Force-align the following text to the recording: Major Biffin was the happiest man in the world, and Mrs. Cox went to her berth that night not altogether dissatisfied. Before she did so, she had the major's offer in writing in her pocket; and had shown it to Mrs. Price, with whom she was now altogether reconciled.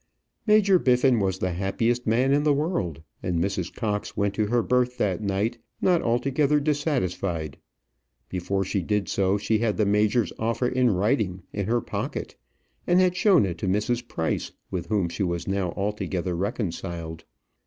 Major 0.47 0.79
Biffin 0.79 1.19
was 1.19 1.37
the 1.37 1.51
happiest 1.51 2.07
man 2.07 2.33
in 2.33 2.41
the 2.41 2.55
world, 2.55 3.03
and 3.21 3.37
Mrs. 3.39 3.71
Cox 3.71 4.17
went 4.17 4.33
to 4.33 4.47
her 4.47 4.63
berth 4.63 4.97
that 4.97 5.21
night 5.21 5.59
not 5.79 6.01
altogether 6.01 6.59
dissatisfied. 6.59 7.57
Before 8.27 8.63
she 8.63 8.81
did 8.81 9.07
so, 9.07 9.37
she 9.37 9.59
had 9.59 9.77
the 9.77 9.85
major's 9.85 10.33
offer 10.39 10.67
in 10.67 10.89
writing 10.89 11.43
in 11.53 11.67
her 11.67 11.81
pocket; 11.81 12.35
and 12.87 12.99
had 12.99 13.15
shown 13.15 13.45
it 13.45 13.59
to 13.59 13.67
Mrs. 13.67 14.07
Price, 14.07 14.51
with 14.71 14.87
whom 14.87 15.07
she 15.07 15.21
was 15.21 15.47
now 15.47 15.69
altogether 15.73 16.35
reconciled. 16.35 17.23